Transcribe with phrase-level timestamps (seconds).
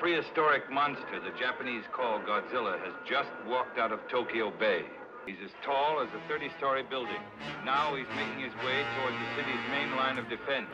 [0.00, 4.82] prehistoric monster the Japanese call Godzilla has just walked out of Tokyo Bay.
[5.26, 7.20] He's as tall as a 30-story building.
[7.66, 10.70] Now he's making his way towards the city's main line of defense.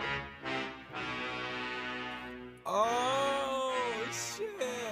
[2.65, 3.75] Oh,
[4.13, 4.86] shit.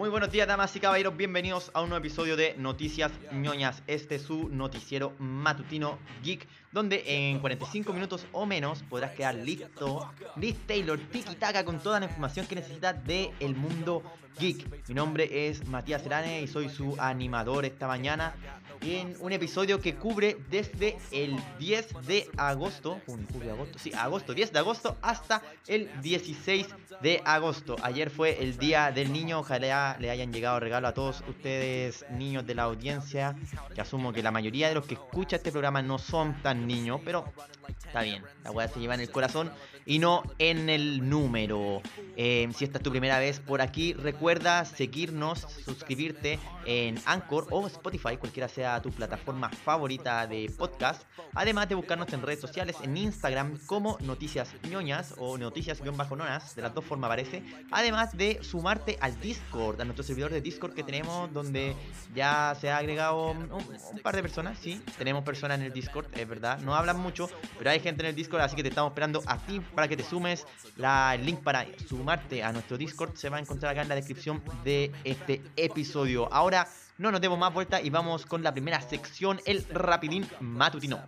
[0.00, 1.14] Muy buenos días, damas y caballeros.
[1.14, 3.82] Bienvenidos a un nuevo episodio de Noticias ñoñas.
[3.86, 10.10] Este es su noticiero matutino geek, donde en 45 minutos o menos podrás quedar listo,
[10.36, 14.02] Liz Taylor, tiki taka con toda la información que necesitas del el mundo
[14.38, 14.88] geek.
[14.88, 18.34] Mi nombre es Matías Serane y soy su animador esta mañana
[18.80, 24.52] en un episodio que cubre desde el 10 de agosto, julio, agosto, sí, agosto, 10
[24.52, 26.66] de agosto hasta el 16
[27.02, 27.76] de agosto.
[27.82, 32.46] Ayer fue el día del niño, ojalá le hayan llegado regalo a todos ustedes, niños
[32.46, 33.36] de la audiencia,
[33.74, 37.00] que asumo que la mayoría de los que escuchan este programa no son tan niños,
[37.04, 37.24] pero
[37.86, 39.50] está bien, la weá se lleva en el corazón
[39.90, 41.82] y no en el número.
[42.16, 47.66] Eh, si esta es tu primera vez por aquí, recuerda seguirnos, suscribirte en Anchor o
[47.66, 51.02] Spotify, cualquiera sea tu plataforma favorita de podcast.
[51.34, 56.72] Además de buscarnos en redes sociales, en Instagram como Noticias ñoñas o Noticias-nonas, de las
[56.72, 57.42] dos formas aparece.
[57.72, 61.74] Además de sumarte al Discord, a nuestro servidor de Discord que tenemos, donde
[62.14, 66.28] ya se ha agregado un par de personas, sí, tenemos personas en el Discord, es
[66.28, 69.20] verdad, no hablan mucho, pero hay gente en el Discord, así que te estamos esperando
[69.26, 70.46] a ti para que te sumes.
[70.76, 73.94] La, el link para sumarte a nuestro Discord se va a encontrar acá en la
[73.94, 76.30] descripción de este episodio.
[76.30, 81.00] Ahora no nos demos más vuelta y vamos con la primera sección, el rapidín matutino.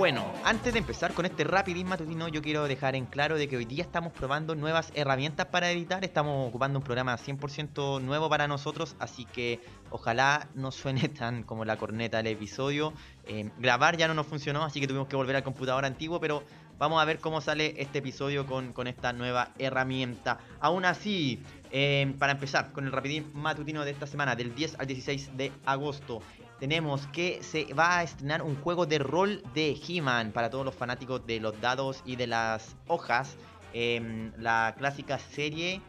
[0.00, 3.58] Bueno, antes de empezar con este rapidín matutino, yo quiero dejar en claro de que
[3.58, 6.02] hoy día estamos probando nuevas herramientas para editar.
[6.02, 9.60] Estamos ocupando un programa 100% nuevo para nosotros, así que
[9.90, 12.94] ojalá no suene tan como la corneta del episodio.
[13.26, 16.44] Eh, grabar ya no nos funcionó, así que tuvimos que volver al computador antiguo, pero
[16.78, 20.38] vamos a ver cómo sale este episodio con, esta nueva herramienta.
[20.60, 21.42] Aún así,
[21.72, 25.52] eh, para empezar con el rapidín matutino de esta semana, del 10 al 16 de
[25.66, 26.22] agosto,
[26.60, 30.74] tenemos que se va a estrenar un juego de rol de He-Man para todos los
[30.74, 33.36] fanáticos de los dados y de las hojas.
[33.72, 35.80] Eh, la clásica serie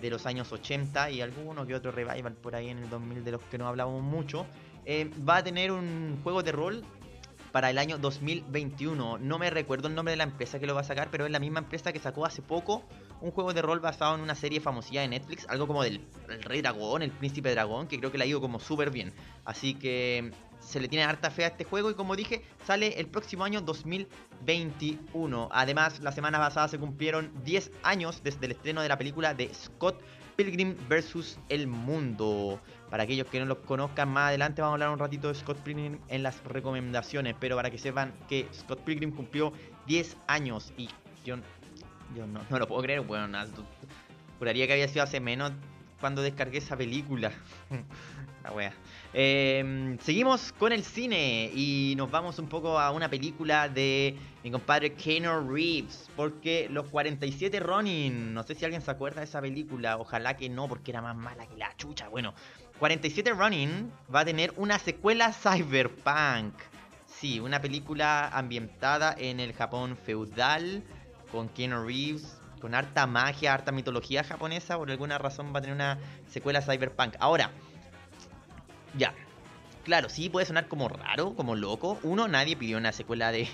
[0.00, 3.32] de los años 80 y algunos que otro revival por ahí en el 2000 de
[3.32, 4.46] los que no hablamos mucho.
[4.86, 6.84] Eh, va a tener un juego de rol
[7.50, 9.18] para el año 2021.
[9.18, 11.32] No me recuerdo el nombre de la empresa que lo va a sacar, pero es
[11.32, 12.84] la misma empresa que sacó hace poco
[13.20, 16.42] un juego de rol basado en una serie famosilla de Netflix, algo como del el
[16.42, 19.12] Rey Dragón, el Príncipe Dragón, que creo que le ha ido como súper bien.
[19.44, 23.06] Así que se le tiene harta fe a este juego y como dije, sale el
[23.06, 25.48] próximo año 2021.
[25.52, 29.52] Además, la semana pasada se cumplieron 10 años desde el estreno de la película de
[29.52, 30.00] Scott
[30.36, 31.38] Pilgrim vs.
[31.48, 32.60] El Mundo.
[32.90, 35.58] Para aquellos que no lo conozcan, más adelante vamos a hablar un ratito de Scott
[35.58, 37.36] Pilgrim en las recomendaciones.
[37.38, 39.52] Pero para que sepan que Scott Pilgrim cumplió
[39.86, 40.88] 10 años y
[42.16, 43.28] yo no, no lo puedo creer, bueno,
[44.38, 45.52] juraría que había sido hace menos
[46.00, 47.30] cuando descargué esa película.
[48.42, 48.72] La wea.
[49.12, 54.50] Eh, seguimos con el cine y nos vamos un poco a una película de mi
[54.50, 56.08] compadre Keanu Reeves.
[56.16, 60.48] Porque los 47 Ronin, no sé si alguien se acuerda de esa película, ojalá que
[60.48, 62.08] no, porque era más mala que la chucha.
[62.08, 62.32] Bueno,
[62.78, 66.54] 47 Ronin va a tener una secuela cyberpunk.
[67.04, 70.82] Sí, una película ambientada en el Japón feudal
[71.30, 75.74] con Keanu Reeves con harta magia, harta mitología japonesa, por alguna razón va a tener
[75.74, 75.98] una
[76.28, 77.16] secuela cyberpunk.
[77.18, 77.50] Ahora,
[78.96, 79.14] ya,
[79.84, 81.98] claro, sí puede sonar como raro, como loco.
[82.04, 83.48] Uno, nadie pidió una secuela de,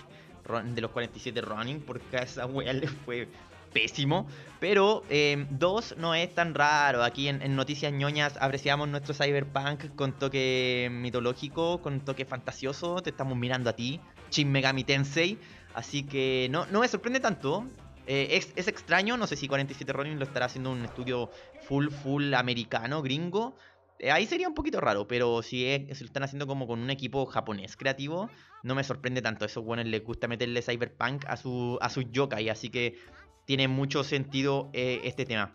[0.75, 3.29] de los 47 Running porque a esa wea le fue
[3.73, 4.27] pésimo.
[4.59, 7.05] Pero, eh, dos, no es tan raro.
[7.05, 13.03] Aquí en, en, Noticias ñoñas apreciamos nuestro cyberpunk con toque mitológico, con toque fantasioso.
[13.03, 14.01] Te estamos mirando a ti,
[14.31, 15.39] Shin Megami Tensei.
[15.77, 17.67] Así que no, no me sorprende tanto.
[18.07, 21.31] Eh, es, es, extraño, no sé si 47 Ronin lo estará haciendo un estudio
[21.69, 23.55] full, full americano, gringo.
[23.99, 26.89] Eh, ahí sería un poquito raro, pero si, es, lo están haciendo como con un
[26.89, 28.31] equipo japonés creativo,
[28.63, 29.45] no me sorprende tanto.
[29.45, 32.99] A esos buenos les gusta meterle cyberpunk a su, a su yokai, así que
[33.45, 35.53] tiene mucho sentido eh, este tema.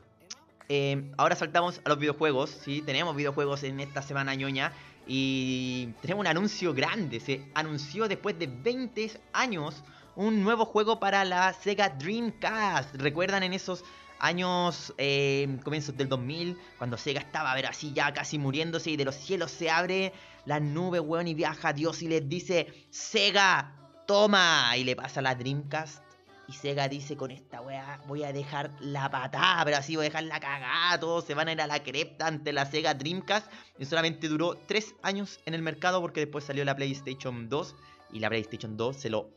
[1.18, 2.84] ahora saltamos a los videojuegos, ¿sí?
[2.86, 4.72] Tenemos videojuegos en esta semana ñoña
[5.08, 7.20] y tenemos un anuncio grande.
[7.20, 9.84] Se anunció después de 20 años
[10.16, 12.96] un nuevo juego para la Sega Dreamcast.
[12.96, 13.84] ¿Recuerdan en esos
[14.20, 18.98] años, eh, comienzos del 2000, cuando Sega estaba a ver así ya casi muriéndose y
[18.98, 20.14] de los cielos se abre
[20.46, 23.76] la nube, weón, y viaja Dios y les dice, Sega,
[24.06, 26.04] toma, y le pasa la Dreamcast.
[26.48, 30.10] Y Sega dice, con esta weá voy a dejar la patada, pero así voy a
[30.10, 33.50] dejar la cagada, todos se van a ir a la crepta ante la Sega Dreamcast.
[33.80, 37.76] Y solamente duró 3 años en el mercado porque después salió la PlayStation 2
[38.12, 39.30] y la PlayStation 2 se lo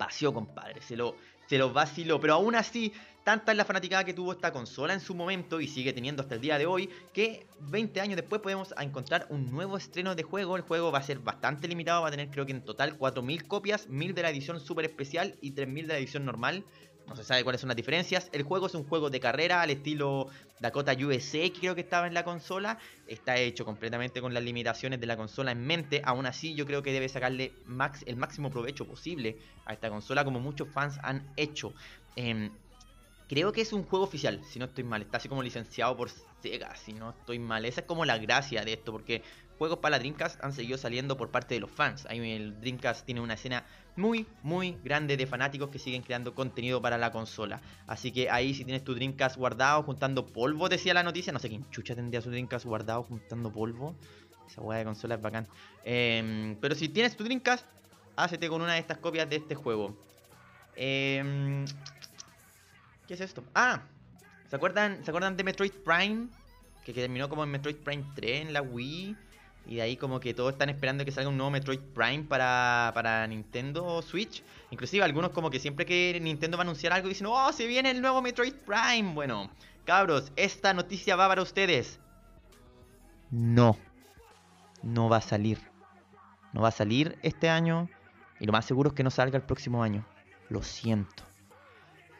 [0.00, 1.14] paseó, compadre, se lo,
[1.46, 2.18] se lo vaciló.
[2.18, 2.90] Pero aún así,
[3.22, 6.36] tanta es la fanaticada que tuvo esta consola en su momento y sigue teniendo hasta
[6.36, 10.56] el día de hoy, que 20 años después podemos encontrar un nuevo estreno de juego.
[10.56, 13.46] El juego va a ser bastante limitado, va a tener creo que en total 4.000
[13.46, 16.64] copias, 1.000 de la edición super especial y 3.000 de la edición normal.
[17.10, 18.30] No se sabe cuáles son las diferencias.
[18.32, 20.28] El juego es un juego de carrera al estilo
[20.60, 22.78] Dakota USA, creo que estaba en la consola.
[23.08, 26.02] Está hecho completamente con las limitaciones de la consola en mente.
[26.04, 30.24] Aún así, yo creo que debe sacarle max, el máximo provecho posible a esta consola,
[30.24, 31.74] como muchos fans han hecho.
[32.14, 32.52] Em,
[33.28, 35.02] creo que es un juego oficial, si no estoy mal.
[35.02, 36.10] Está así como licenciado por
[36.40, 37.64] Sega, si no estoy mal.
[37.64, 39.24] Esa es como la gracia de esto, porque
[39.58, 42.06] juegos para la Dreamcast han seguido saliendo por parte de los fans.
[42.06, 43.66] Ahí el Dreamcast tiene una escena
[43.96, 47.60] muy, muy grande de fanáticos que siguen creando contenido para la consola.
[47.86, 51.32] Así que ahí si tienes tu Dreamcast guardado juntando polvo, decía la noticia.
[51.32, 53.94] No sé quién chucha tendría su Dreamcast guardado juntando polvo.
[54.48, 55.46] Esa hueá de consola es bacán.
[55.84, 57.64] Em, pero si tienes tu Dreamcast,
[58.16, 59.96] hácete con una de estas copias de este juego.
[60.76, 61.64] Em,
[63.06, 63.44] ¿Qué es esto?
[63.54, 63.82] Ah,
[64.48, 66.28] ¿se acuerdan, ¿se acuerdan de Metroid Prime?
[66.84, 69.16] Que, que terminó como en Metroid Prime 3 en la Wii.
[69.66, 72.90] Y de ahí como que todos están esperando que salga un nuevo Metroid Prime para,
[72.94, 74.42] para Nintendo Switch.
[74.70, 77.90] Inclusive algunos como que siempre que Nintendo va a anunciar algo dicen, oh, se viene
[77.90, 79.14] el nuevo Metroid Prime.
[79.14, 79.50] Bueno,
[79.84, 82.00] cabros, esta noticia va para ustedes.
[83.30, 83.76] No,
[84.82, 85.58] no va a salir.
[86.52, 87.88] No va a salir este año.
[88.40, 90.04] Y lo más seguro es que no salga el próximo año.
[90.48, 91.22] Lo siento.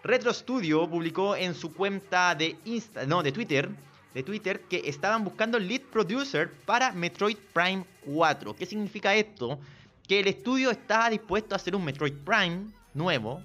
[0.02, 3.70] Retro Studio publicó en su cuenta de Insta, no, de Twitter
[4.14, 8.54] de Twitter que estaban buscando lead producer para Metroid Prime 4.
[8.54, 9.58] ¿Qué significa esto?
[10.06, 13.42] Que el estudio está dispuesto a hacer un Metroid Prime nuevo,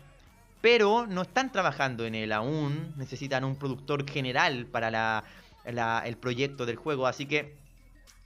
[0.61, 2.93] pero no están trabajando en él aún.
[2.97, 5.23] Necesitan un productor general para
[5.65, 7.55] el proyecto del juego, así que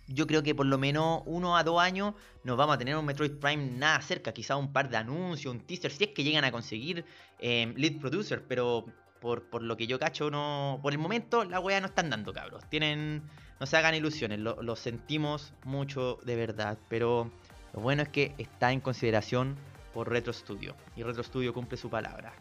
[0.08, 3.06] yo creo que por lo menos uno a dos años nos vamos a tener un
[3.06, 6.44] Metroid Prime nada cerca, quizá un par de anuncios, un teaser, si es que llegan
[6.46, 7.06] a conseguir
[7.40, 8.86] eh, lead producer, pero
[9.20, 10.80] por, lo que yo cacho, no.
[10.82, 12.64] Por el momento, la weá no están dando, cabros.
[12.70, 13.24] Tienen.
[13.60, 16.78] No se hagan ilusiones, lo, sentimos mucho de verdad.
[16.88, 17.30] Pero
[17.74, 19.58] lo bueno es que está en consideración
[19.94, 20.76] por Retro Studio.
[20.96, 22.34] Y Retro Studio cumple su palabra.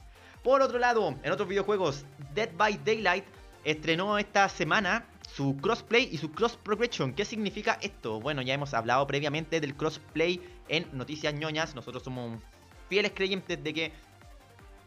[0.45, 2.05] Por otro lado, en otros videojuegos,
[2.35, 3.25] Dead by Daylight
[3.65, 5.05] estrenó esta semana
[5.35, 7.13] su crossplay y su cross progression.
[7.13, 8.21] ¿Qué significa esto?
[8.21, 11.75] Bueno, ya hemos hablado previamente del crossplay en Noticias ñoñas.
[11.75, 12.41] Nosotros somos
[12.89, 13.93] fieles creyentes de que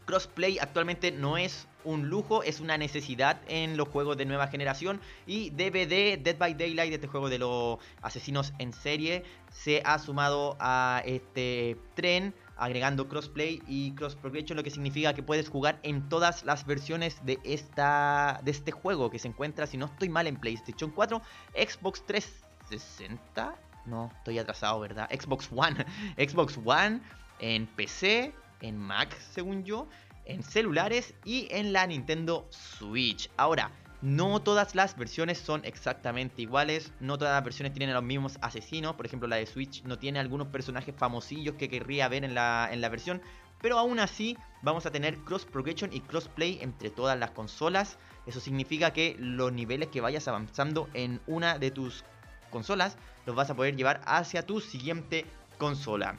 [0.04, 5.00] crossplay actualmente no es un lujo, es una necesidad en los juegos de nueva generación.
[5.26, 10.56] Y DVD, Dead by Daylight, este juego de los asesinos en serie, se ha sumado
[10.60, 16.08] a este tren agregando crossplay y cross progression, lo que significa que puedes jugar en
[16.08, 20.28] todas las versiones de esta de este juego que se encuentra, si no estoy mal,
[20.28, 21.20] en PlayStation 4,
[21.54, 23.56] Xbox 360,
[23.86, 25.08] no, estoy atrasado, ¿verdad?
[25.10, 25.84] Xbox One,
[26.16, 27.00] Xbox One,
[27.40, 29.88] en PC, en Mac, según yo,
[30.24, 33.30] en celulares y en la Nintendo Switch.
[33.36, 33.70] Ahora,
[34.02, 38.96] no todas las versiones son exactamente iguales, no todas las versiones tienen los mismos asesinos,
[38.96, 42.68] por ejemplo la de Switch no tiene algunos personajes famosillos que querría ver en la,
[42.72, 43.22] en la versión,
[43.60, 47.96] pero aún así vamos a tener cross progression y crossplay entre todas las consolas.
[48.26, 52.04] Eso significa que los niveles que vayas avanzando en una de tus
[52.50, 55.26] consolas los vas a poder llevar hacia tu siguiente
[55.58, 56.18] consola.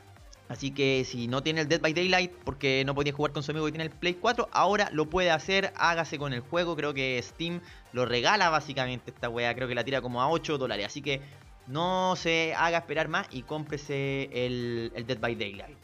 [0.50, 3.52] Así que si no tiene el Dead by Daylight porque no podía jugar con su
[3.52, 6.76] amigo que tiene el Play 4, ahora lo puede hacer, hágase con el juego.
[6.76, 7.62] Creo que Steam
[7.94, 10.86] lo regala básicamente esta wea, creo que la tira como a 8 dólares.
[10.86, 11.22] Así que
[11.68, 15.78] no se haga esperar más y cómprese el, Dead by Daylight.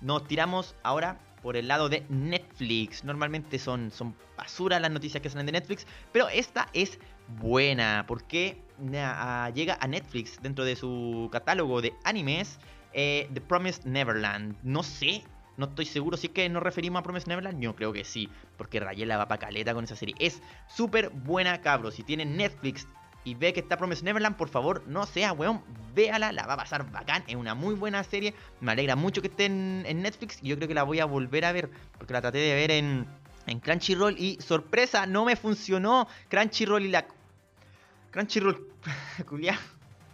[0.00, 3.04] Nos tiramos ahora por el lado de Netflix.
[3.04, 6.98] Normalmente son, son basura las noticias que salen de Netflix, pero esta es
[7.40, 8.60] buena porque
[9.54, 12.58] llega a Netflix dentro de su catálogo de animes
[12.92, 14.56] eh, The Promised Neverland.
[14.62, 15.24] No sé,
[15.56, 17.60] no estoy seguro si es que nos referimos a Promised Neverland.
[17.60, 20.14] Yo creo que sí, porque Rayela va pa' caleta con esa serie.
[20.18, 21.90] Es súper buena, cabro.
[21.90, 22.86] Si tienen Netflix
[23.24, 25.62] y ve que está Promised Neverland, por favor, no sea weón,
[25.94, 27.24] véala, la va a pasar bacán.
[27.26, 28.34] Es una muy buena serie.
[28.60, 30.38] Me alegra mucho que esté en, Netflix.
[30.42, 32.70] Y yo creo que la voy a volver a ver, porque la traté de ver
[32.70, 33.06] en,
[33.60, 34.18] Crunchyroll.
[34.18, 37.06] Y sorpresa, no me funcionó Crunchyroll y la.
[38.10, 38.68] Crunchyroll,
[39.28, 39.58] culia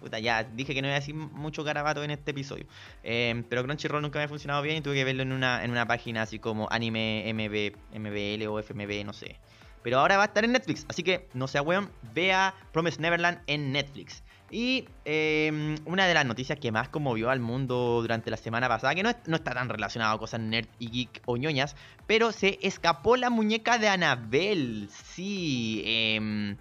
[0.01, 2.67] Puta, ya dije que no iba a decir mucho garabato en este episodio.
[3.03, 5.71] Eh, pero Crunchyroll nunca me ha funcionado bien y tuve que verlo en una, en
[5.71, 9.37] una página así como Anime MB, MBL o FMB, no sé.
[9.83, 13.41] Pero ahora va a estar en Netflix, así que no sea weón, vea Promise Neverland
[13.47, 14.23] en Netflix.
[14.51, 18.95] Y em, una de las noticias que más conmovió al mundo durante la semana pasada,
[18.95, 21.77] que no, no está tan relacionado a cosas nerd y geek o ñoñas,
[22.07, 24.89] pero se escapó la muñeca de Annabelle.
[24.89, 26.57] Sí, eh,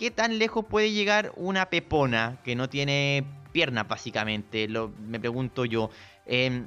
[0.00, 4.66] ¿qué tan lejos puede llegar una pepona que no tiene piernas básicamente?
[4.66, 5.90] Lo, me pregunto yo.
[6.24, 6.64] Eh,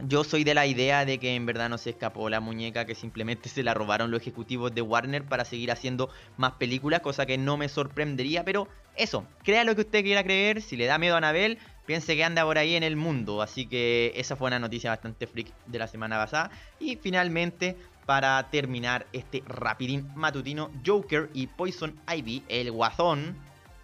[0.00, 2.96] yo soy de la idea de que en verdad no se escapó la muñeca, que
[2.96, 7.38] simplemente se la robaron los ejecutivos de Warner para seguir haciendo más películas, cosa que
[7.38, 11.14] no me sorprendería, pero eso, crea lo que usted quiera creer, si le da miedo
[11.14, 14.58] a Anabel, piense que anda por ahí en el mundo, así que esa fue una
[14.58, 16.50] noticia bastante freak de la semana pasada.
[16.80, 23.36] Y finalmente, para terminar este rapidín matutino, Joker y Poison Ivy, el guazón,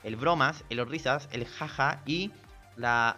[0.03, 2.31] el bromas, el risas, el jaja y
[2.77, 3.17] la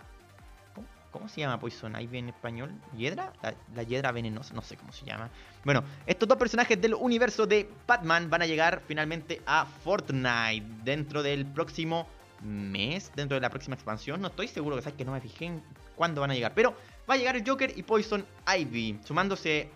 [1.10, 2.72] ¿Cómo se llama Poison Ivy en español?
[2.96, 3.32] ¿Hiedra?
[3.74, 5.28] La, hiedra venenosa, no sé cómo se llama.
[5.64, 11.22] Bueno, estos dos personajes del universo de Batman van a llegar finalmente a Fortnite dentro
[11.22, 12.06] del próximo
[12.42, 14.20] mes, dentro de la próxima expansión.
[14.20, 15.62] No estoy seguro, que sabes que no me fijé en
[15.96, 16.52] cuándo van a llegar.
[16.54, 16.76] Pero
[17.08, 19.68] va a llegar el Joker y Poison Ivy, sumándose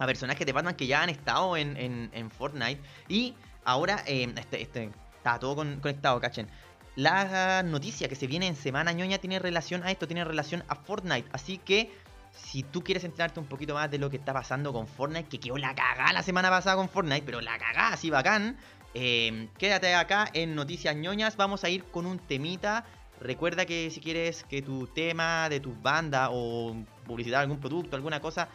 [0.00, 2.80] a personajes de Batman que ya han estado en, Fortnite.
[3.08, 6.48] Y ahora, eh, este, este, está todo con, conectado, cachen
[6.96, 10.74] la noticia que se viene en Semana Ñoña tiene relación a esto, tiene relación a
[10.74, 11.28] Fortnite.
[11.32, 11.90] Así que
[12.32, 15.38] si tú quieres enterarte un poquito más de lo que está pasando con Fortnite, que
[15.38, 18.56] quedó la cagada la semana pasada con Fortnite, pero la cagada así bacán,
[18.94, 21.36] eh, quédate acá en Noticias Ñoñas.
[21.36, 22.84] Vamos a ir con un temita.
[23.20, 26.74] Recuerda que si quieres que tu tema de tu banda o
[27.06, 28.48] publicidad algún producto, alguna cosa,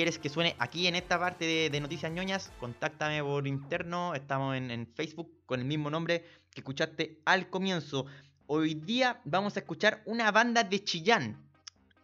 [0.00, 4.14] quieres que suene aquí en esta parte de, Noticias Ñoñas, contáctame por interno.
[4.14, 8.06] Estamos en, Facebook con el mismo nombre que escuchaste al comienzo.
[8.46, 11.49] Hoy día vamos a escuchar una banda de Chillán.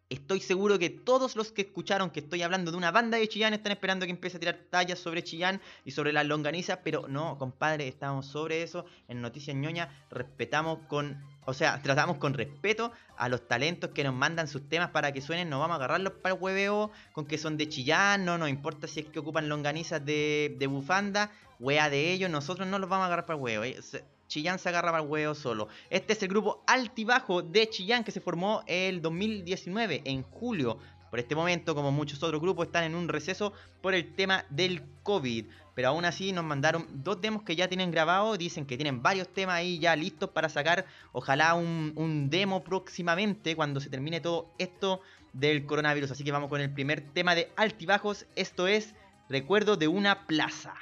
[0.09, 3.55] Estoy seguro que todos los que escucharon que estoy hablando de una banda de Chillán
[3.55, 7.37] están esperando que empiece a tirar tallas sobre Chillán y sobre las longanizas, pero no,
[7.39, 8.85] compadre, estamos sobre eso.
[9.09, 14.15] En Noticias Ñoña respetamos con, o sea, tratamos con respeto a los talentos que nos
[14.15, 15.51] mandan sus temas para que suenen.
[15.51, 18.87] No vamos a agarrarlos para el hueveo con que son de Chillán, no nos importa
[18.87, 23.03] si es que ocupan longanizas de, de bufanda, wea de ellos, nosotros no los vamos
[23.03, 23.65] a agarrar para el huevo.
[23.65, 23.77] ¿eh?
[24.29, 25.69] Chillán se agarraba al huevo solo.
[25.91, 30.79] Este es el grupo Altibajo de Chillán que se formó el 2019, en julio.
[31.11, 34.83] Por este momento, como muchos otros grupos, están en un receso por el tema del
[35.03, 35.47] COVID.
[35.75, 38.37] Pero aún así nos mandaron dos demos que ya tienen grabado.
[38.37, 40.87] Dicen que tienen varios temas ahí ya listos para sacar.
[41.13, 45.01] Ojalá un, un demo próximamente cuando se termine todo esto
[45.33, 46.11] del coronavirus.
[46.11, 48.27] Así que vamos con el primer tema de Altibajos.
[48.35, 48.95] Esto es
[49.29, 50.75] Recuerdo de una plaza.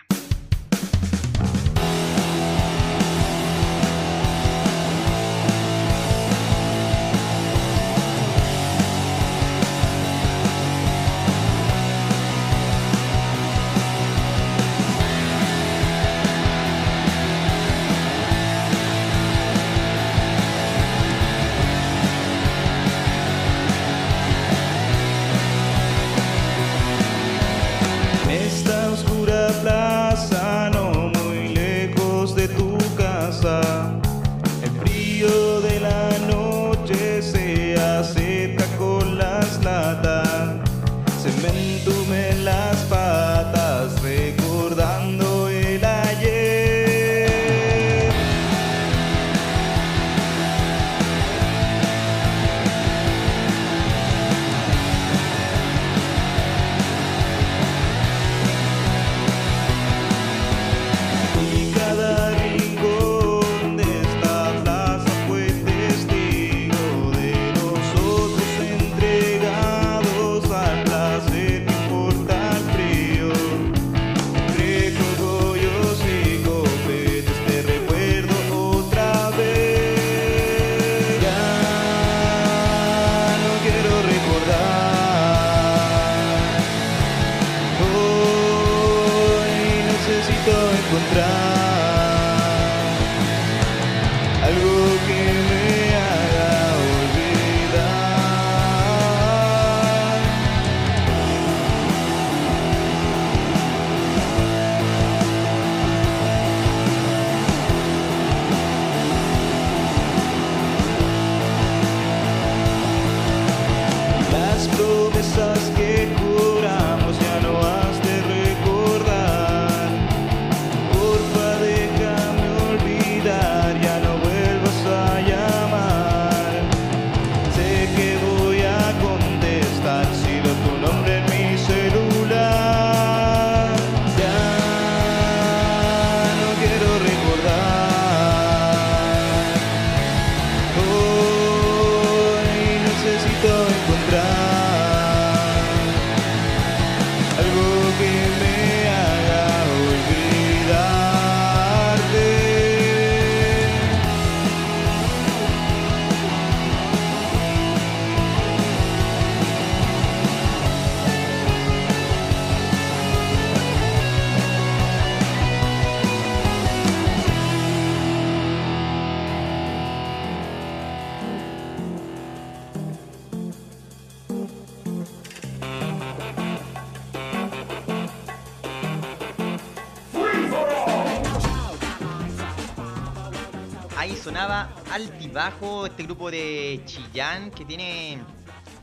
[186.14, 188.22] Grupo de Chillán que tiene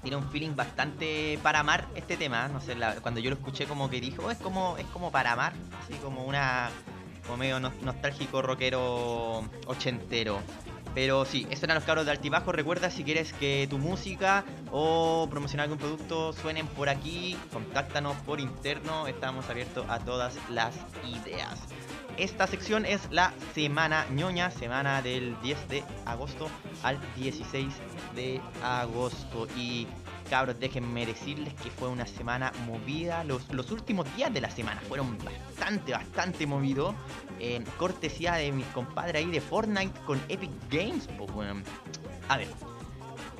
[0.01, 2.49] tiene un feeling bastante para amar este tema.
[2.49, 5.31] No sé, cuando yo lo escuché como que dijo, oh, es como es como para
[5.31, 6.69] amar, así como una
[7.25, 10.41] como medio nostálgico rockero ochentero.
[10.93, 12.51] Pero sí, estos eran los cabros de Altibajo.
[12.51, 18.39] Recuerda si quieres que tu música o promocionar algún producto suenen por aquí, contáctanos por
[18.39, 19.07] interno.
[19.07, 21.59] Estamos abiertos a todas las ideas.
[22.17, 26.49] Esta sección es la semana ñoña, semana del 10 de agosto
[26.83, 27.73] al 16
[28.15, 29.47] de agosto.
[29.55, 29.87] Y
[30.31, 33.25] cabros, déjenme decirles que fue una semana movida.
[33.25, 36.95] Los, los últimos días de la semana fueron bastante, bastante movidos.
[37.37, 41.09] Eh, cortesía de mis compadres ahí de Fortnite con Epic Games.
[42.29, 42.47] A ver,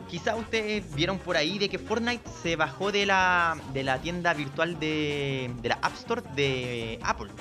[0.09, 4.33] quizá ustedes vieron por ahí de que Fortnite se bajó de la, de la tienda
[4.33, 7.31] virtual de, de la App Store de Apple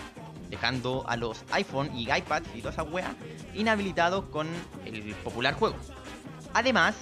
[0.48, 3.14] dejando a los iPhone y iPad y toda esa wea
[3.54, 4.48] inhabilitados con
[4.84, 5.76] el popular juego.
[6.54, 6.96] Además,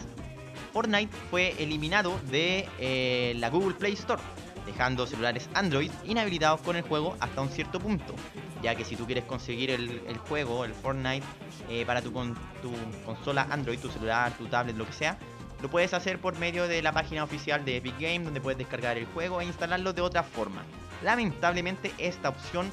[0.78, 4.22] Fortnite fue eliminado de eh, la Google Play Store,
[4.64, 8.14] dejando celulares Android inhabilitados con el juego hasta un cierto punto,
[8.62, 11.26] ya que si tú quieres conseguir el, juego, el Fortnite,
[11.68, 12.72] eh, para tu, tu
[13.04, 15.18] consola Android, tu celular, tu tablet, lo que sea,
[15.60, 18.96] lo puedes hacer por medio de la página oficial de Epic Games, donde puedes descargar
[18.98, 20.62] el juego e instalarlo de otra forma.
[21.02, 22.70] Lamentablemente esta opción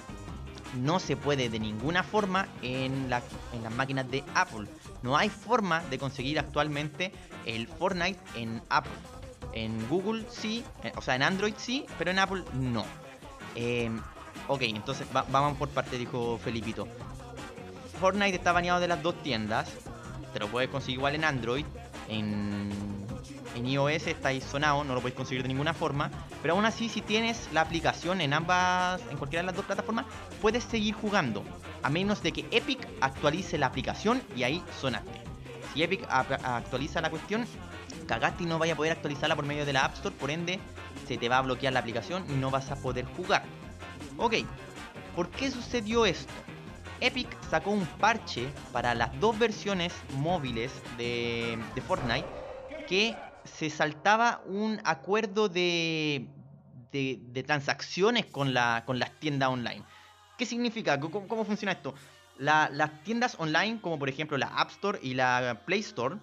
[0.75, 3.23] no se puede de ninguna forma en, las
[3.75, 4.67] máquinas de Apple.
[5.05, 7.11] No hay forma de conseguir actualmente
[7.45, 8.91] el Fortnite en Apple.
[9.53, 12.83] En Google sí, eh, o sea, en Android sí, pero en Apple no.
[13.53, 14.01] Em,
[14.47, 16.87] ok, entonces vamos por parte, dijo Felipito.
[17.99, 19.69] Fortnite está baneado de las dos tiendas.
[20.33, 21.65] Te lo puedes conseguir igual en Android.
[22.09, 22.71] En
[23.55, 26.11] en iOS estáis sonado, no lo podéis conseguir de ninguna forma.
[26.41, 30.05] Pero aún así, si tienes la aplicación en ambas, en cualquiera de las dos plataformas,
[30.41, 31.43] puedes seguir jugando.
[31.81, 35.21] A menos de que Epic actualice la aplicación y ahí sonaste.
[35.73, 37.45] Si Epic actualiza la cuestión,
[38.07, 40.59] cagaste y no vaya a poder actualizarla por medio de la App Store, por ende
[41.07, 43.43] se te va a bloquear la aplicación y no vas a poder jugar.
[44.17, 44.35] Ok,
[45.15, 46.31] ¿por qué sucedió esto?
[47.01, 52.25] Epic sacó un parche para las dos versiones móviles de Fortnite
[52.87, 53.15] que
[53.45, 56.27] se saltaba un acuerdo de,
[56.91, 59.83] de, transacciones con, la, con las tiendas online.
[60.37, 60.99] ¿Qué significa?
[60.99, 61.93] ¿Cómo, funciona esto?
[62.37, 66.17] las tiendas online, como por ejemplo la App Store y la Play Store,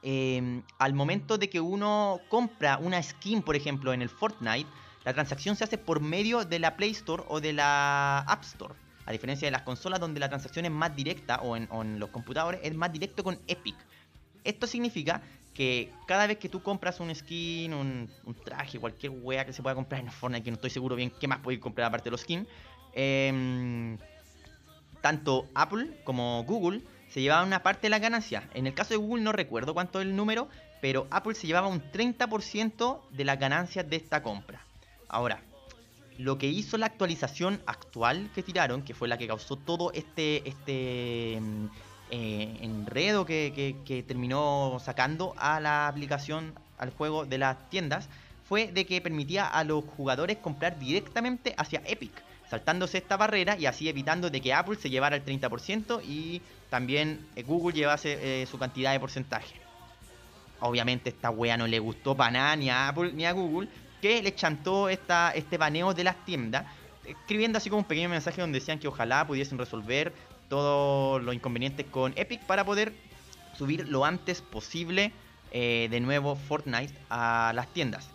[0.00, 4.70] em, al momento de que uno compra una skin, por ejemplo, en el Fortnite,
[5.04, 8.74] la transacción se hace por medio de la Play Store o de la App Store.
[9.06, 11.98] A diferencia de las consolas donde la transacción es más directa o en, o en
[11.98, 13.74] los computadores es más directo con Epic.
[14.44, 15.20] Esto significa
[15.54, 18.08] que cada vez que tú compras un skin, un,
[18.44, 21.26] traje, cualquier wea que se pueda comprar en Fortnite, que no estoy seguro bien qué
[21.28, 22.46] más podéis comprar aparte de los skins,
[22.94, 23.98] em,
[25.00, 28.48] tanto Apple como Google se llevaban una parte de la ganancia.
[28.54, 30.48] En el caso de Google no recuerdo cuánto es el número,
[30.80, 34.64] pero Apple se llevaba un 30% de las ganancias de esta compra.
[35.08, 35.42] Ahora,
[36.18, 40.48] lo que hizo la actualización actual que tiraron, que fue la que causó todo este,
[40.48, 41.68] este em,
[42.10, 48.08] eh, enredo que, terminó sacando a la aplicación, al juego de las tiendas,
[48.48, 52.12] fue de que permitía a los jugadores comprar directamente hacia Epic,
[52.48, 57.26] saltándose esta barrera y así evitando de que Apple se llevara el 30% y también
[57.36, 59.60] eh, Google llevase eh, su cantidad de porcentaje.
[60.60, 63.68] Obviamente esta wea no le gustó para nada ni a Apple ni a Google,
[64.02, 66.66] que le chantó esta, este baneo de las tiendas,
[67.04, 70.12] escribiendo así como un pequeño mensaje donde decían que ojalá pudiesen resolver
[70.50, 72.92] todos los inconvenientes con Epic para poder
[73.56, 75.12] subir lo antes posible
[75.52, 78.10] eh, de nuevo Fortnite a las tiendas.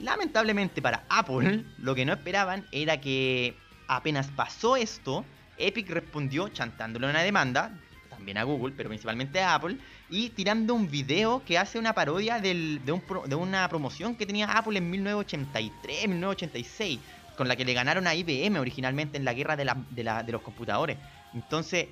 [0.00, 3.54] Lamentablemente para Apple, lo que no esperaban era que
[3.86, 5.24] apenas pasó esto,
[5.58, 7.72] Epic respondió chantándole una demanda,
[8.08, 9.76] también a Google, pero principalmente a Apple,
[10.10, 12.80] y tirando un video que hace una parodia de,
[13.36, 17.00] una promoción que tenía Apple en 1983, 1986,
[17.36, 20.98] con la que le ganaron a IBM originalmente en la guerra de, de los computadores.
[21.34, 21.88] Entonces,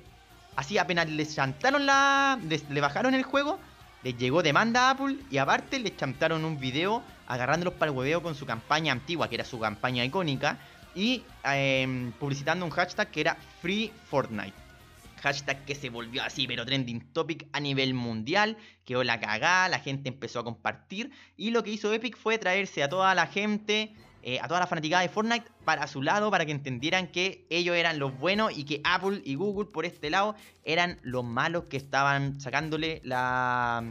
[0.55, 2.39] así apenas les chantaron la.
[2.41, 3.59] le bajaron el juego,
[4.03, 8.21] les llegó demanda a Apple y aparte les chantaron un video agarrándolos para el hueveo
[8.21, 10.57] con su campaña antigua, que era su campaña icónica,
[10.95, 14.53] y em, publicitando un hashtag que era Free Fortnite.
[15.21, 18.57] Hashtag que se volvió así, pero trending topic a nivel mundial.
[18.83, 21.11] Quedó la cagada, la gente empezó a compartir.
[21.37, 23.93] Y lo que hizo Epic fue traerse a toda la gente
[24.25, 27.75] eh, a toda la fanaticada de Fortnite para su lado, para que entendieran que ellos
[27.75, 31.75] eran los buenos y que Apple y Google por este lado eran los malos que
[31.75, 33.83] estaban sacándole la,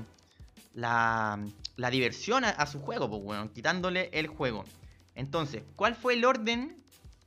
[0.72, 1.38] la,
[1.76, 4.64] la diversión a, su juego, pues bueno, quitándole el juego.
[5.14, 6.82] Entonces, ¿cuál fue el orden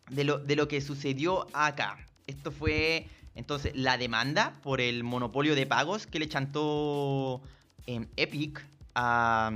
[0.09, 1.99] de lo, de lo que sucedió acá?
[2.25, 7.39] Esto fue Entonces, la demanda por el monopolio de pagos que le chantó
[7.85, 8.65] em, Epic
[8.95, 9.51] a,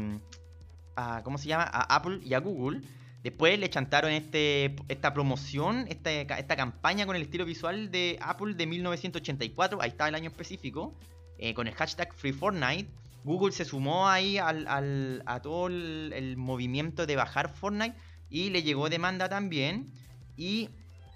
[0.96, 1.64] a, ¿Cómo se llama?
[1.64, 2.82] A Apple y a Google.
[3.24, 8.66] Después le chantaron este, esta promoción, esta, campaña con el estilo visual de Apple de
[8.66, 9.82] 1984.
[9.82, 10.96] Ahí está el año específico.
[11.42, 12.90] Eh, con el hashtag FreeFortnite.
[13.24, 17.96] Google se sumó ahí al, a todo el, movimiento de bajar Fortnite
[18.30, 19.92] y le llegó demanda también.
[20.36, 20.70] Y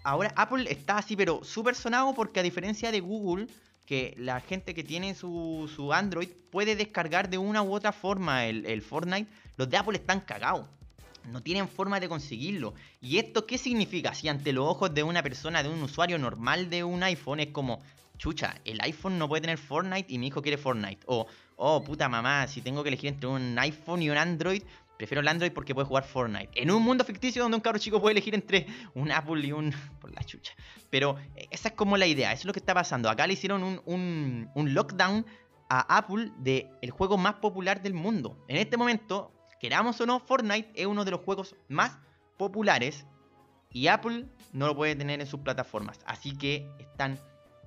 [0.04, 3.48] ahora Apple está así, pero súper sonado porque a diferencia de Google,
[3.86, 8.46] que la gente que tiene su, su Android puede descargar de una u otra forma
[8.46, 10.68] el, el, Fortnite, los de Apple están cagados.
[11.32, 12.74] No tienen forma de conseguirlo.
[13.02, 14.14] ¿Y esto qué significa?
[14.14, 17.48] Si ante los ojos de una persona, de un usuario normal de un iPhone, es
[17.48, 17.82] como,
[18.18, 21.04] chucha, el iPhone no puede tener Fortnite y mi hijo quiere Fortnite.
[21.06, 24.64] O, oh, puta mamá, si tengo que elegir entre un iPhone y un Android,
[24.98, 26.50] Prefiero el Android porque puede jugar Fortnite.
[26.54, 29.74] En un mundo ficticio donde un cabro chico puede elegir entre un Apple y un.
[30.00, 30.54] por la chucha.
[30.90, 33.10] Pero eh, esa es como la idea, eso es lo que está pasando.
[33.10, 35.26] Acá le hicieron un, un, un lockdown
[35.70, 38.38] a Apple de el juego más popular del mundo.
[38.48, 39.32] En este momento,
[39.63, 41.97] queramos o no, Fortnite es uno de los juegos más
[42.36, 43.06] populares.
[43.71, 46.02] Y Apple no lo puede tener en sus plataformas.
[46.06, 47.17] Así que están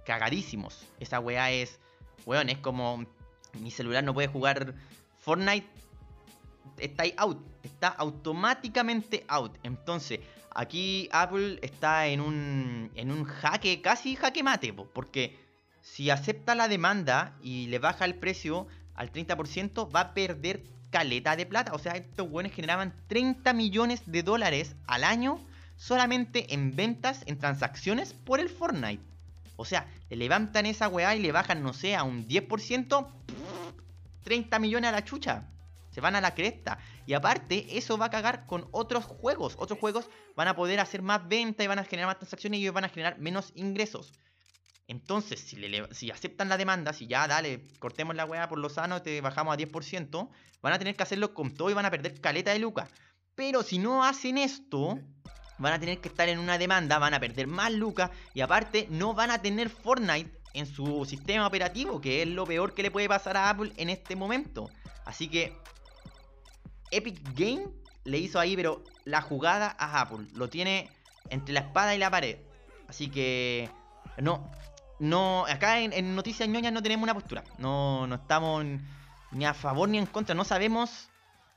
[0.04, 0.84] cagadísimos.
[1.00, 1.80] Esa weá es.
[2.26, 3.06] Weón, es como.
[3.60, 4.74] Mi celular no puede jugar
[5.22, 5.66] Fortnite
[6.76, 9.56] está ahí out, está automáticamente out.
[9.62, 15.38] Entonces, aquí Apple está en un, en un jaque, casi jaque mate, porque
[15.80, 21.36] si acepta la demanda y le baja el precio al 30%, va a perder caleta
[21.36, 21.74] de plata.
[21.74, 25.38] O sea, estos buenos generaban 30 millones de dólares al año
[25.76, 29.02] solamente en ventas, en transacciones por el Fortnite.
[29.56, 33.08] O sea, le levantan esa weá y le bajan, no sé, a un 10%,
[34.22, 35.48] 30 millones a la chucha.
[35.90, 36.78] Se van a la cresta.
[37.06, 39.56] Y aparte, eso va a cagar con otros juegos.
[39.58, 42.62] Otros juegos van a poder hacer más venta y van a generar más transacciones y
[42.64, 44.12] ellos van a generar menos ingresos.
[44.88, 49.20] Entonces, si, aceptan la demanda, si ya dale, cortemos la weá por lo sano, te
[49.20, 50.28] bajamos a 10%,
[50.62, 52.88] van a tener que hacerlo con todo y van a perder caleta de lucas.
[53.34, 54.98] Pero si no hacen esto,
[55.58, 58.86] van a tener que estar en una demanda, van a perder más lucas y aparte
[58.90, 62.90] no van a tener Fortnite en su sistema operativo, que es lo peor que le
[62.90, 64.70] puede pasar a Apple en este momento.
[65.04, 65.52] Así que
[66.90, 67.68] Epic Game
[68.04, 70.26] le hizo ahí, pero la jugada a Apple.
[70.32, 70.90] Lo tiene
[71.30, 72.38] entre la espada y la pared.
[72.88, 73.68] Así que.
[74.18, 74.50] No.
[74.98, 75.46] No.
[75.46, 77.44] Acá en, Noticias ñoñas no tenemos una postura.
[77.58, 78.64] No, no estamos
[79.32, 80.34] ni a favor ni en contra.
[80.34, 81.08] No sabemos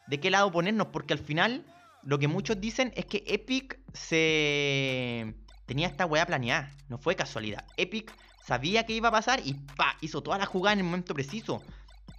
[0.08, 0.88] de qué lado ponernos.
[0.88, 1.65] Porque al final.
[2.04, 5.36] Lo que muchos dicen es que Epic se.
[5.65, 6.71] tenía esta weá planeada.
[6.88, 7.65] No fue casualidad.
[7.75, 8.13] Epic
[8.45, 9.97] sabía que iba a pasar y pa.
[9.99, 11.62] hizo toda la jugada en el momento preciso.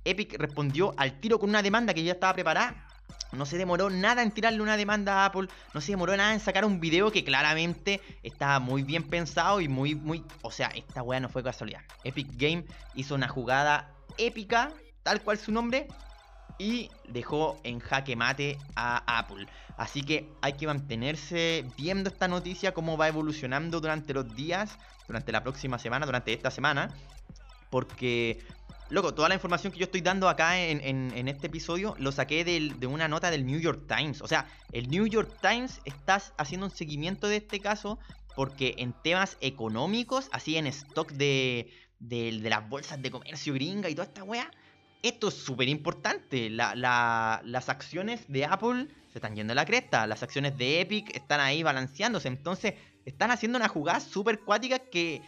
[0.04, 2.89] Epic respondió al tiro con una demanda que ya estaba preparada
[3.32, 5.48] no se demoró nada en tirarle una demanda a Apple.
[5.72, 9.68] No se demoró nada en sacar un video que claramente estaba muy bien pensado y
[9.68, 10.24] muy, muy.
[10.42, 11.82] O sea, esta weá no fue casualidad.
[12.04, 15.86] Epic Game hizo una jugada épica, tal cual su nombre,
[16.58, 19.46] y dejó en jaque mate a Apple.
[19.76, 25.32] Así que hay que mantenerse viendo esta noticia, cómo va evolucionando durante los días, durante
[25.32, 26.90] la próxima semana, durante esta semana.
[27.70, 28.44] Porque
[28.90, 32.86] Loco, toda la información que yo estoy dando acá en, este episodio lo saqué de
[32.88, 34.20] una nota del New York Times.
[34.20, 38.00] O sea, el New York Times está haciendo un seguimiento de este caso
[38.34, 44.08] porque en temas económicos, así en stock de, las bolsas de comercio gringa y toda
[44.08, 44.50] esta weá,
[45.04, 46.50] esto es súper importante.
[46.50, 51.38] las acciones de Apple se están yendo a la cresta, las acciones de Epic están
[51.38, 52.26] ahí balanceándose.
[52.26, 52.74] Entonces,
[53.04, 55.22] están haciendo una jugada súper cuática que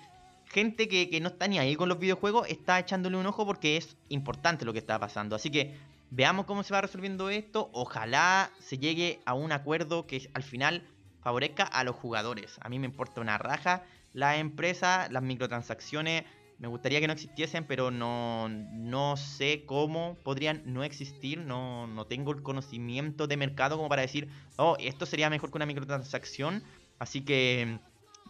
[0.53, 3.97] gente que, no está ni ahí con los videojuegos está echándole un ojo porque es
[4.09, 5.35] importante lo que está pasando.
[5.35, 5.77] Así que
[6.11, 7.71] veamos cómo se va resolviendo esto.
[7.73, 10.87] Ojalá se llegue a un acuerdo que al final
[11.23, 12.59] favorezca a los jugadores.
[12.61, 16.25] A mí me importa una raja la empresa, las microtransacciones.
[16.59, 21.38] Me gustaría que no existiesen, pero no, no sé cómo podrían no existir.
[21.38, 25.59] No, no tengo el conocimiento de mercado como para decir, oh, esto sería mejor que
[25.59, 26.62] una microtransacción.
[26.99, 27.81] Así que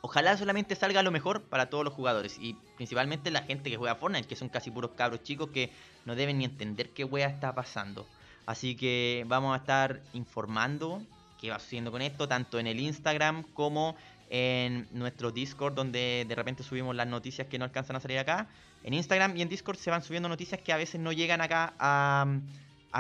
[0.05, 3.95] Ojalá solamente salga lo mejor para todos los jugadores y principalmente la gente que juega
[3.95, 5.71] Fortnite, que son casi puros cabros chicos que
[6.05, 8.05] no deben ni entender qué wea está pasando.
[8.45, 11.01] Así que vamos a estar informando
[11.41, 13.95] qué va sucediendo con esto, tanto en el Instagram como
[14.29, 18.49] en nuestro Discord, donde de repente subimos las noticias que no alcanzan a salir acá.
[18.83, 21.75] En Instagram y en Discord se van subiendo noticias que a veces no llegan acá
[21.79, 22.27] a,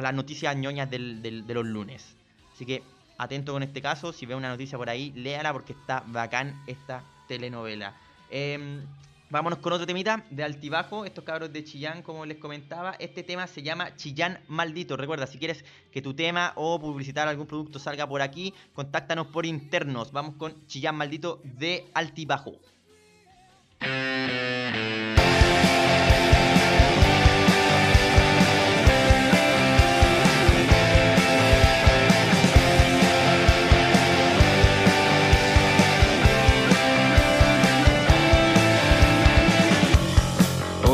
[0.00, 2.14] las noticias ñoñas de los lunes.
[2.54, 2.84] Así que
[3.22, 4.12] atento con este caso.
[4.12, 7.94] Si ve una noticia por ahí, léala porque está bacán esta telenovela.
[8.30, 8.84] Em,
[9.30, 11.04] vámonos con otro temita de altibajo.
[11.04, 12.96] Estos cabros de Chillán, como les comentaba.
[12.98, 14.96] Este tema se llama Chillán Maldito.
[14.96, 19.46] Recuerda, si quieres que tu tema o publicitar algún producto salga por aquí, contáctanos por
[19.46, 20.12] internos.
[20.12, 22.58] Vamos con Chillán Maldito de altibajo.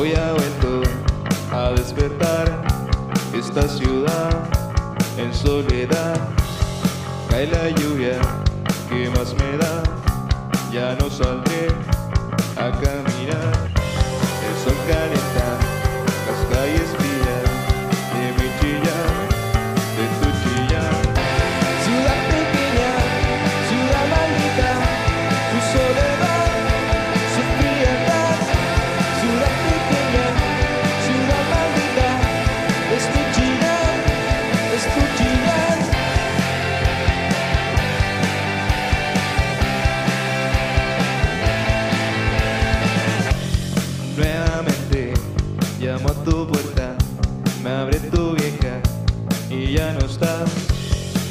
[0.01, 0.83] Hoy ha vuelto
[1.51, 2.63] a despertar
[3.37, 4.31] esta ciudad
[5.17, 6.15] en soledad.
[7.29, 8.21] Cae la lluvia
[8.89, 9.83] que más me da,
[10.73, 11.48] ya no saldré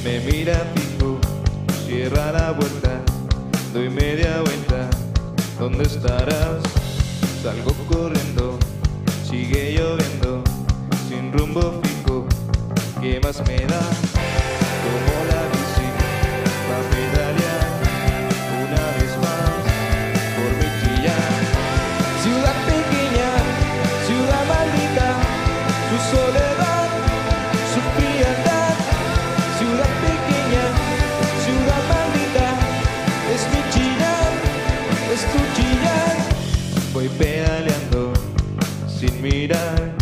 [0.04, 1.19] Me mira fijo,
[1.86, 3.02] cierra la puerta,
[3.73, 4.89] doy media vuelta,
[5.60, 6.63] ¿dónde estarás?
[7.43, 8.58] Salgo corriendo,
[9.30, 10.41] sigue lloviendo,
[11.10, 12.26] sin rumbo fijo,
[13.02, 14.17] ¿qué más me da?
[39.30, 39.94] Mirar,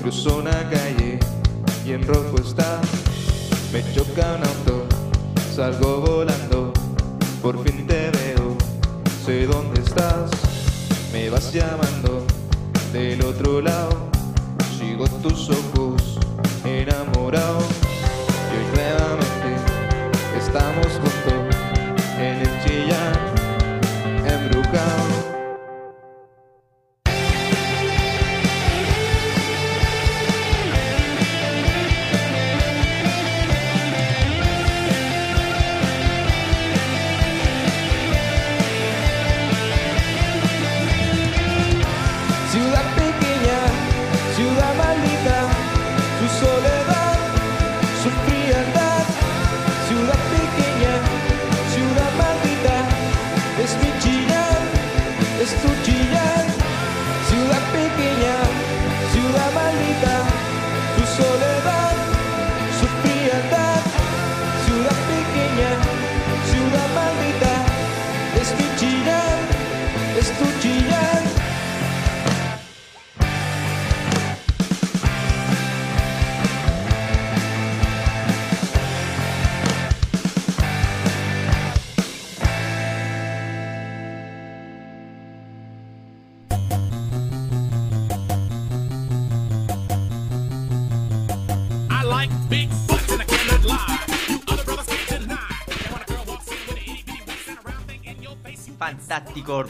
[0.00, 1.18] cruzo una calle
[1.84, 2.80] y en rojo está.
[3.72, 4.86] Me choca un auto,
[5.54, 6.72] salgo volando,
[7.42, 8.56] por fin te veo,
[9.24, 10.30] sé dónde estás.
[11.12, 12.24] Me vas llamando
[12.92, 14.10] del otro lado,
[14.78, 16.18] sigo tus ojos
[16.64, 17.73] enamorado.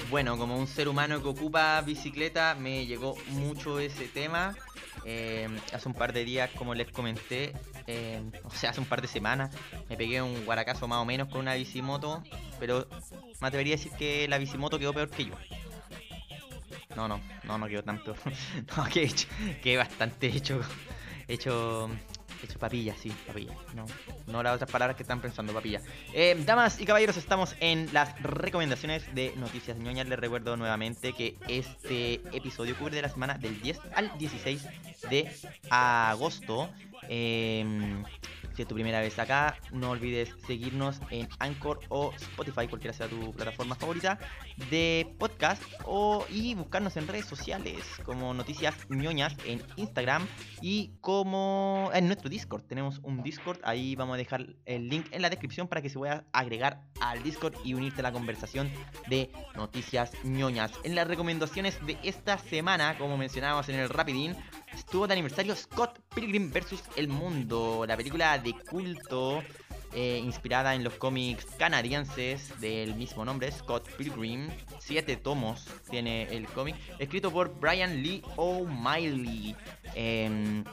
[0.09, 4.55] Bueno, como un ser humano que ocupa bicicleta, me llegó mucho ese tema.
[5.05, 7.53] Eh, hace un par de días, como les comenté,
[7.89, 9.53] eh, o sea, hace un par de semanas,
[9.89, 12.23] me pegué un guaracazo más o menos con una bicimoto,
[12.61, 12.87] pero
[13.41, 15.35] me atrevería a decir que la bicimoto quedó peor que yo.
[16.95, 18.17] No, no, no, no quedó tan peor.
[18.77, 19.27] no, que he hecho,
[19.61, 20.61] que bastante hecho,
[21.27, 21.91] hecho,
[22.59, 23.53] papilla, sí, papilla.
[23.75, 23.87] No,
[24.27, 25.81] no las otras palabras que están pensando, papilla.
[26.13, 30.09] Eh, damas y caballeros, estamos en las recomendaciones de Noticias Ñoñas.
[30.09, 34.67] Les recuerdo nuevamente que este episodio cubre de la semana del 10 al 16
[35.11, 35.31] de
[35.71, 36.71] agosto.
[37.09, 37.65] Eh,
[38.55, 43.09] si es tu primera vez acá, no olvides seguirnos en Anchor o Spotify, cualquiera sea
[43.09, 44.19] tu plataforma favorita
[44.71, 50.27] de podcast o y buscarnos en redes sociales como Noticias ñoñas en Instagram
[50.61, 52.63] y como en nuestro Discord.
[52.63, 55.99] Tenemos un Discord, ahí vamos a dejar el link en la descripción para que se
[55.99, 58.71] pueda agregar al Discord y unirte a la conversación
[59.09, 60.73] de Noticias ñoñas.
[60.85, 64.37] En las recomendaciones de esta semana, como mencionábamos en el Rapidín,
[64.75, 66.83] estuvo de aniversario Scott Pilgrim vs.
[66.97, 69.43] El Mundo, la película de culto
[69.95, 74.51] eh, inspirada en los cómics canadienses del mismo nombre, Scott Pilgrim.
[74.81, 79.55] Siete tomos tiene el cómic, escrito por Brian Lee O'Malley.
[79.95, 80.65] Em,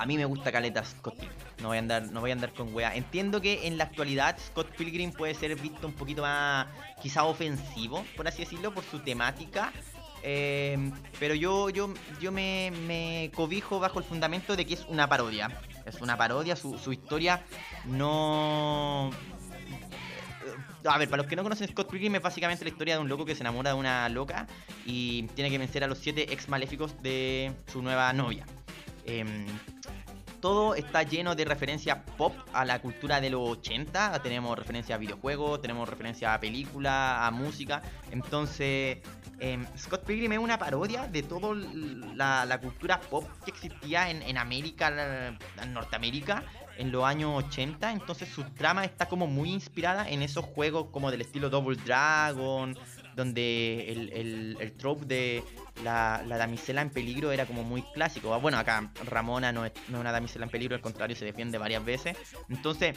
[0.00, 1.38] A mí me gusta Caleta Scott Pilgrim.
[1.60, 2.94] No voy a andar, no voy a andar con wea.
[2.94, 6.68] Entiendo que en la actualidad Scott Pilgrim puede ser visto un poquito más
[7.02, 9.72] quizá ofensivo, por así decirlo, por su temática.
[10.22, 15.08] Eh, pero yo, yo, yo me, me cobijo bajo el fundamento de que es una
[15.08, 15.48] parodia.
[15.86, 17.42] Es una parodia, su, su historia
[17.86, 19.10] no.
[20.84, 23.08] A ver, para los que no conocen Scott Pilgrim es básicamente la historia de un
[23.08, 24.46] loco que se enamora de una loca
[24.86, 28.46] y tiene que vencer a los siete ex maléficos de su nueva novia.
[29.04, 29.46] Em,
[30.40, 34.22] todo está lleno de referencias pop a la cultura de los 80.
[34.22, 37.82] Tenemos referencia a videojuegos, tenemos referencia a películas, a música.
[38.10, 38.98] Entonces,
[39.38, 44.38] em, Scott Pilgrim es una parodia de toda la, cultura pop que existía en, en
[44.38, 46.44] América, en Norteamérica,
[46.78, 47.92] en los años 80.
[47.92, 52.76] Entonces, su trama está como muy inspirada en esos juegos como del estilo Double Dragon,
[53.14, 55.44] donde el, el, el trope de
[55.84, 58.32] la, la damisela en peligro era como muy clásico.
[58.34, 61.24] Ah, Bueno, acá Ramona no es, no es una damisela en peligro, al contrario, se
[61.24, 62.16] defiende varias veces.
[62.48, 62.96] Entonces,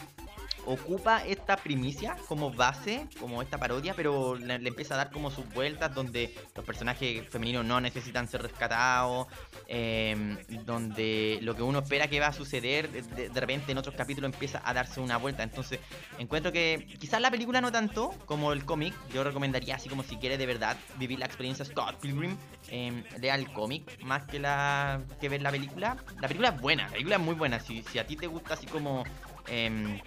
[0.64, 5.48] ocupa esta primicia como base, como esta parodia, pero le, empieza a dar como sus
[5.52, 9.26] vueltas donde los personajes femeninos no necesitan ser rescatados,
[9.66, 13.96] eh, donde lo que uno espera que va a suceder, de, de- repente en otros
[13.96, 15.42] capítulos empieza a darse una vuelta.
[15.42, 15.80] Entonces,
[16.18, 20.16] encuentro que quizás la película no tanto como el cómic, yo recomendaría así como si
[20.16, 22.36] quiere de verdad vivir la experiencia Scott Pilgrim,
[22.74, 25.98] eh, lea el cómic más que la que ver la película.
[26.20, 27.60] La película es buena, la película es muy buena.
[27.60, 29.04] Si, si a ti te gusta así como
[29.46, 30.00] em,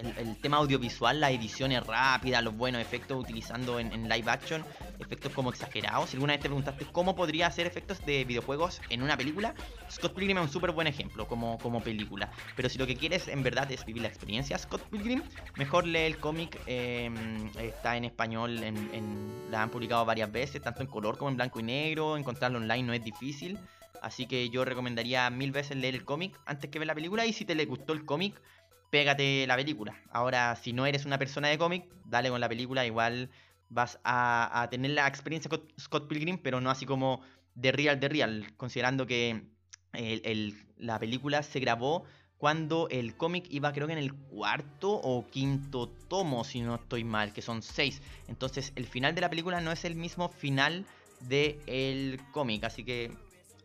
[0.00, 4.64] el, tema audiovisual, la edición es rápida, los buenos efectos utilizando en, live action,
[4.98, 6.10] efectos como exagerados.
[6.10, 9.54] Si alguna vez te preguntaste cómo podría hacer efectos de videojuegos en una película,
[9.90, 12.30] Scott Pilgrim es un súper buen ejemplo como, como película.
[12.56, 15.22] Pero si lo que quieres en verdad es vivir la experiencia Scott Pilgrim,
[15.56, 16.58] mejor lee el cómic.
[16.66, 17.10] eh,
[17.60, 18.60] está en español,
[19.50, 22.16] la han publicado varias veces, tanto en color como en blanco y negro.
[22.16, 23.58] Encontrarlo online no es difícil.
[24.02, 27.26] Así que yo recomendaría mil veces leer el cómic antes que ver la película.
[27.26, 28.40] Y si te le gustó el cómic,
[28.90, 29.94] pégate la película.
[30.10, 32.84] Ahora, si no eres una persona de cómic, dale con la película.
[32.84, 33.30] Igual
[33.68, 37.22] vas a, tener la experiencia con Scott Pilgrim, pero no así como
[37.54, 38.52] de real, de real.
[38.56, 39.44] Considerando que
[39.92, 42.04] el- el- la película se grabó
[42.36, 47.04] cuando el cómic iba creo que en el cuarto o quinto tomo, si no estoy
[47.04, 48.00] mal, que son seis.
[48.28, 50.86] Entonces el final de la película no es el mismo final
[51.28, 53.12] del cómic, así que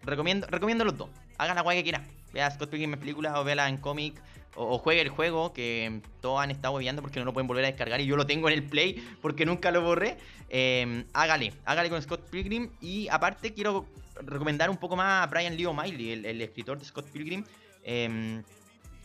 [0.03, 1.09] recomiendo, recomiendo los dos.
[1.37, 2.05] Hagan la guay que quieran.
[2.33, 4.21] Vea Scott Pilgrim en película o véala en cómic.
[4.55, 7.67] O, juegue el juego que todos han estado viendo porque no lo pueden volver a
[7.67, 10.17] descargar y yo lo tengo en el play porque nunca lo borré.
[10.49, 12.69] Eh, hágale, hágale con Scott Pilgrim.
[12.81, 13.85] Y aparte quiero
[14.21, 17.43] recomendar un poco más a Brian Lee O'Malley, el, escritor de Scott Pilgrim.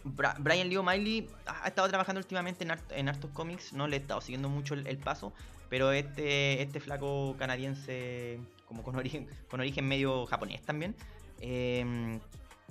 [0.05, 3.97] Bra- Brian Lee O'Malley ha estado trabajando últimamente en, hart- en hartos cómics, no le
[3.97, 5.33] he estado siguiendo mucho el, paso,
[5.69, 10.95] pero este, este flaco canadiense, como con origen, con origen medio japonés también,
[11.41, 12.19] eh,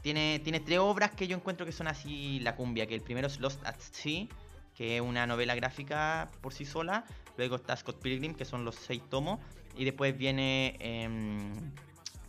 [0.02, 3.28] tiene, tiene tres obras que yo encuentro que son así la cumbia, que el primero
[3.28, 4.28] es Lost at Sea,
[4.76, 7.04] que es una novela gráfica por sí sola,
[7.38, 9.40] luego está Scott Pilgrim, que son los seis tomos,
[9.76, 11.54] y después viene, em,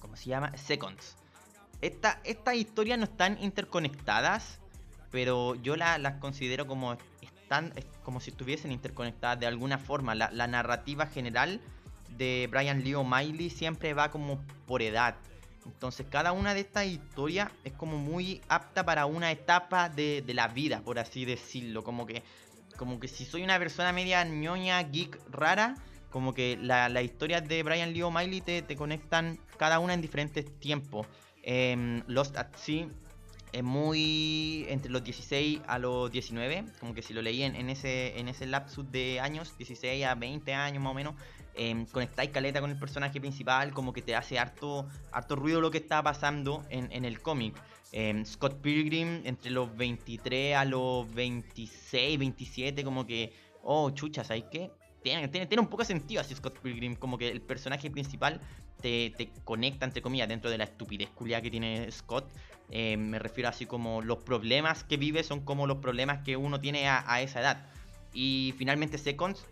[0.01, 0.57] ¿cómo se llama?
[0.57, 1.17] Seconds.
[1.81, 4.59] Esta, estas historias no están interconectadas,
[5.11, 10.15] pero yo la- las considero como están es como si estuviesen interconectadas de alguna forma.
[10.15, 11.61] La, la narrativa general
[12.17, 15.17] de Brian Lee O'Malley siempre va como por edad.
[15.67, 20.35] Entonces cada una de estas historias es como muy apta para una etapa de, de
[20.35, 21.85] la vida, por así decirlo.
[21.85, 22.23] Como que,
[22.77, 25.77] como que si soy una persona media ñoña, geek, rara,
[26.11, 30.01] como que la- las historias de Brian Lee O'Malley te, te conectan cada una en
[30.01, 31.07] diferentes tiempos.
[31.43, 32.87] Em, Lost at Sea
[33.53, 37.69] es muy entre los 16 a los 19, como que si lo leí en, en
[37.69, 41.15] ese en ese lapsus de años, 16 a 20 años más o menos,
[41.63, 45.71] eh, conectáis caleta con el personaje principal, como que te hace harto, harto ruido lo
[45.71, 47.55] que está pasando en, en el cómic.
[47.93, 54.45] Eh, Scott Pilgrim entre los 23 a los 26, 27, como que, oh, chucha, ¿sabes
[54.51, 54.71] qué?
[55.03, 58.41] Tiene, tiene, tiene un poco de sentido así Scott Pilgrim, como que el personaje principal
[58.81, 62.27] te, te conecta, entre comillas, dentro de la estupidez culia que tiene Scott.
[62.71, 66.59] Eh, me refiero así como los problemas que vive son como los problemas que uno
[66.59, 67.67] tiene a, a esa edad.
[68.15, 69.45] Y finalmente Seconds,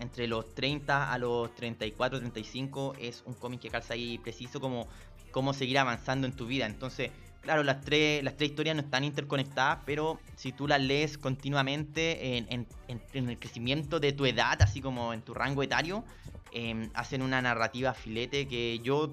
[0.00, 4.88] entre los 30 a los 34, 35, es un cómic que calza ahí preciso como
[5.30, 6.66] cómo seguir avanzando en tu vida.
[6.66, 11.18] Entonces, claro, las tres, las tres historias no están interconectadas, pero si tú las lees
[11.18, 16.04] continuamente en, en- el crecimiento de tu edad, así como en tu rango etario,
[16.52, 19.12] eh, hacen una narrativa filete que yo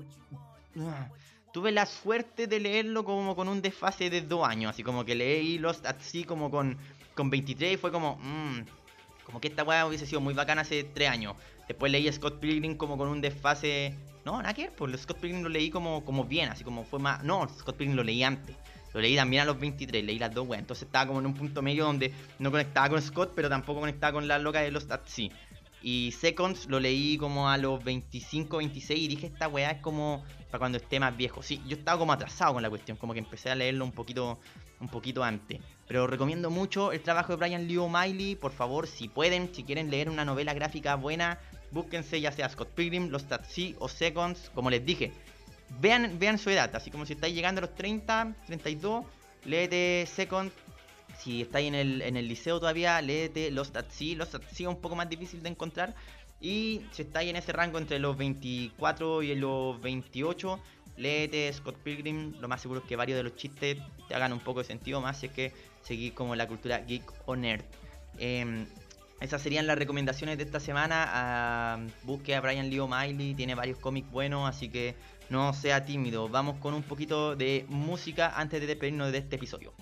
[0.79, 1.09] ah,
[1.53, 5.15] tuve la suerte de leerlo como con un desfase de dos años, así como que
[5.15, 6.77] leí Lost at Sea como con,
[7.15, 8.59] con 23 y fue como, mm,
[9.32, 11.36] como que esta weá hubiese sido muy bacana hace tres años.
[11.67, 15.41] Después leí Scott Pilgrim como con un desfase, no, nada que ver, pues Scott Pilgrim
[15.41, 18.57] lo leí como, como bien, así como fue más, no, Scott Pilgrim lo leí antes.
[18.93, 20.59] Lo leí también a los 23, leí las dos weas.
[20.59, 24.11] Entonces estaba como en un punto medio donde no conectaba con Scott, pero tampoco conectaba
[24.11, 25.32] con la loca de los Taxi.
[25.82, 30.25] Y Seconds lo leí como a los 25, 26 y dije, esta weá es como
[30.51, 31.41] para cuando esté más viejo.
[31.41, 34.39] Sí, yo estaba como atrasado con la cuestión, como que empecé a leerlo un poquito,
[34.82, 35.61] un poquito antes.
[35.91, 38.37] Pero recomiendo mucho el trabajo de Brian Lee O'Malley.
[38.37, 41.37] Por favor, si pueden, si quieren leer una novela gráfica buena,
[41.71, 45.11] búsquense ya sea Scott Pilgrim, Los Taxi o Seconds, como les dije.
[45.81, 49.03] Vean, vean su edad, así como si estáis llegando a los 30, 32,
[49.43, 50.53] léete Second.
[51.19, 54.15] Si estáis en el, en el liceo todavía, léete Los Taxi.
[54.15, 55.93] Los Taxi es un poco más difícil de encontrar.
[56.39, 60.57] Y si estáis en ese rango entre los 24 y los 28,
[60.95, 62.33] léete Scott Pilgrim.
[62.39, 63.77] Lo más seguro es que varios de los chistes
[64.07, 67.11] te hagan un poco de sentido más si es que seguís como la cultura geek
[67.25, 67.63] o nerd.
[68.17, 68.65] Em,
[69.21, 71.05] esas serían las recomendaciones de esta semana.
[71.07, 74.95] Ah, busque a Brian Lee O'Malley, tiene varios cómics buenos, así que
[75.29, 76.27] no sea tímido.
[76.27, 79.73] Vamos con un poquito de música antes de despedirnos de este episodio.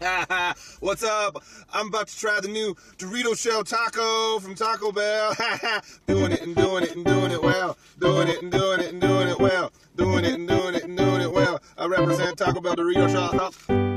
[0.80, 1.42] What's up?
[1.74, 5.34] I'm about to try the new Dorito shell taco from Taco Bell.
[6.06, 7.76] doing it and doing it and doing it well.
[7.98, 9.72] Doing it and doing it and doing it well.
[9.96, 11.60] Doing it and doing it and doing it well.
[11.76, 13.89] I represent Taco Bell Dorito shell taco.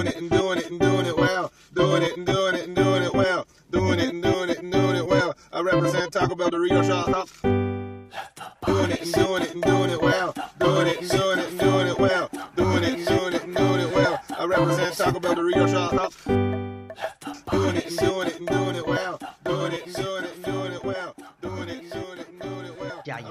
[0.00, 1.52] Doing it and doing it and doing it well.
[1.74, 3.46] Doing it and doing it and doing it well.
[3.70, 5.36] Doing it and doing it and doing it well.
[5.52, 7.26] I represent Taco Bell Dorito taco.
[8.64, 10.34] Doing it and doing it and doing it well.
[10.58, 12.30] Doing it and doing it and doing it well.
[12.56, 14.18] Doing it and doing it and doing it well.
[14.38, 16.14] I represent Taco Bell Dorito shop.
[16.24, 19.20] Doing it and doing it and doing it well.
[19.44, 20.39] Doing it and doing it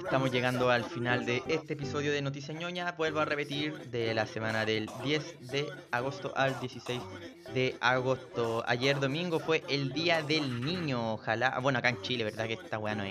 [0.10, 2.96] estamos llegando al final de este episodio de Noticia Ñoña.
[2.98, 7.00] Vuelvo a repetir de la semana del 10 de agosto al 16
[7.54, 8.64] de agosto.
[8.66, 11.14] Ayer domingo fue el Día del Niño.
[11.14, 12.48] Ojalá, bueno, acá en Chile, ¿verdad?
[12.48, 13.04] Que esta weá no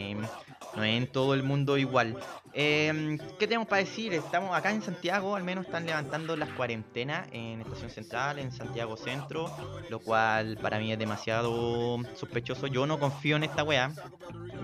[0.78, 2.16] no es en todo el mundo igual.
[2.54, 4.14] Eh, ¿Qué tenemos para decir?
[4.14, 8.96] Estamos acá en Santiago, al menos están levantando las cuarentenas en Estación Central, en Santiago
[8.96, 9.50] Centro,
[9.90, 12.66] lo cual para mí es demasiado sospechoso.
[12.68, 13.92] Yo no confío en esta weá.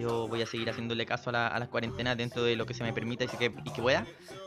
[0.00, 2.74] Yo voy a seguir haciéndole caso a, la- a las cuarentenas dentro de lo que
[2.74, 4.06] se me permita y que, que pueda.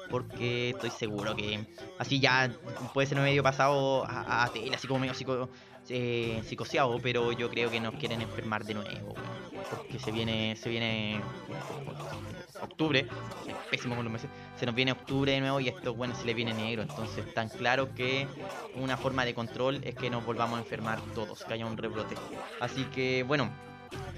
[0.10, 1.66] Porque estoy seguro que
[2.00, 2.50] así ya
[2.94, 5.50] puede ser medio pasado a, a tele, así como medio psico,
[5.90, 9.16] eh, psicoseado, pero yo creo que nos quieren enfermar de nuevo.
[9.70, 11.22] Porque se viene, se viene
[12.62, 13.08] octubre,
[13.48, 16.26] es pésimo con los meses, se nos viene octubre de nuevo y esto bueno se
[16.26, 18.28] le viene negro, entonces tan claro que
[18.76, 22.16] una forma de control es que nos volvamos a enfermar todos, que haya un rebrote.
[22.60, 23.50] Así que bueno,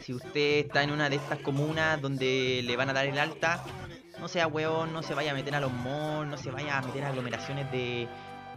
[0.01, 3.63] si usted está en una de estas comunas donde le van a dar el alta,
[4.19, 6.81] no sea hueón, no se vaya a meter a los malls, no se vaya a
[6.81, 8.07] meter a aglomeraciones de,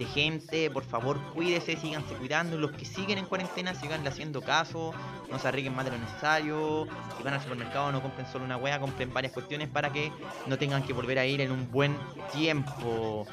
[0.03, 4.92] de gente, por favor cuídese, síganse cuidando, los que siguen en cuarentena siganle haciendo caso,
[5.30, 6.86] no se arriesguen más de lo necesario,
[7.16, 10.12] si van al supermercado no compren solo una hueá, compren varias cuestiones para que
[10.46, 11.96] no tengan que volver a ir en un buen
[12.32, 13.26] tiempo.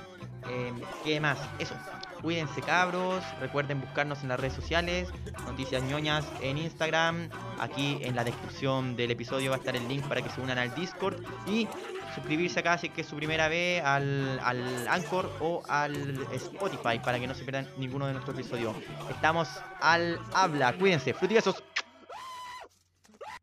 [0.49, 1.37] Eh, ¿Qué más?
[1.59, 1.75] Eso.
[2.21, 5.07] Cuídense cabros, recuerden buscarnos en las redes sociales,
[5.45, 10.05] Noticias ñoñas en Instagram, aquí en la descripción del episodio va a estar el link
[10.05, 11.67] para que se unan al Discord y
[12.19, 16.99] suscribirse acá si es que es su primera vez al, al Anchor o al Spotify
[17.03, 18.75] para que no se pierdan ninguno de nuestros episodios.
[19.09, 19.47] Estamos
[19.81, 21.63] al habla, cuídense, frutibesos.